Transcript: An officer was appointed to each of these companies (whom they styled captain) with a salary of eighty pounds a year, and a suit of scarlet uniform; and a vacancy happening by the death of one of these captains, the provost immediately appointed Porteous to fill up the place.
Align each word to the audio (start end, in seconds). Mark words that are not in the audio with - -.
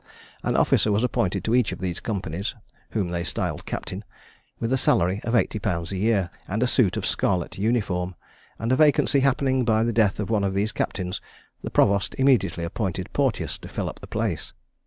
An 0.41 0.55
officer 0.57 0.91
was 0.91 1.03
appointed 1.03 1.43
to 1.43 1.53
each 1.53 1.71
of 1.71 1.77
these 1.77 1.99
companies 1.99 2.55
(whom 2.89 3.09
they 3.09 3.23
styled 3.23 3.67
captain) 3.67 4.03
with 4.59 4.73
a 4.73 4.75
salary 4.75 5.21
of 5.23 5.35
eighty 5.35 5.59
pounds 5.59 5.91
a 5.91 5.95
year, 5.97 6.31
and 6.47 6.63
a 6.63 6.67
suit 6.67 6.97
of 6.97 7.05
scarlet 7.05 7.59
uniform; 7.59 8.15
and 8.57 8.71
a 8.71 8.75
vacancy 8.75 9.19
happening 9.19 9.63
by 9.63 9.83
the 9.83 9.93
death 9.93 10.19
of 10.19 10.31
one 10.31 10.43
of 10.43 10.55
these 10.55 10.71
captains, 10.71 11.21
the 11.61 11.69
provost 11.69 12.15
immediately 12.17 12.63
appointed 12.63 13.13
Porteous 13.13 13.59
to 13.59 13.67
fill 13.67 13.87
up 13.87 13.99
the 13.99 14.07
place. 14.07 14.53